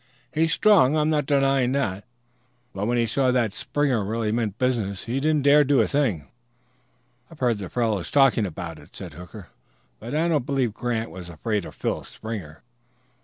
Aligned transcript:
He's 0.33 0.51
strong, 0.51 0.97
I'm 0.97 1.11
not 1.11 1.27
denying 1.27 1.73
that; 1.73 2.05
but 2.73 2.87
when 2.87 2.97
he 2.97 3.05
saw 3.05 3.29
that 3.29 3.53
Springer 3.53 4.03
really 4.03 4.31
meant 4.31 4.57
business 4.57 5.05
he 5.05 5.19
didn't 5.19 5.43
dare 5.43 5.63
do 5.63 5.79
a 5.79 5.87
thing." 5.87 6.27
"I've 7.29 7.37
heard 7.37 7.59
the 7.59 7.69
fellows 7.69 8.09
talking 8.09 8.47
about 8.47 8.79
it," 8.79 8.95
said 8.95 9.13
Hooker, 9.13 9.49
"but 9.99 10.15
I 10.15 10.27
don't 10.27 10.43
believe 10.47 10.73
Grant 10.73 11.11
was 11.11 11.29
afraid 11.29 11.65
of 11.65 11.75
Phil 11.75 12.03
Springer. 12.03 12.63